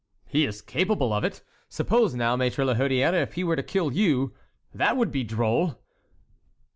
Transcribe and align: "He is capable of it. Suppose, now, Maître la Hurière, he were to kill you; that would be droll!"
"He 0.25 0.47
is 0.47 0.63
capable 0.63 1.13
of 1.13 1.23
it. 1.23 1.43
Suppose, 1.69 2.15
now, 2.15 2.35
Maître 2.35 2.65
la 2.65 2.73
Hurière, 2.73 3.31
he 3.31 3.43
were 3.43 3.55
to 3.55 3.61
kill 3.61 3.93
you; 3.93 4.33
that 4.73 4.97
would 4.97 5.11
be 5.11 5.23
droll!" 5.23 5.79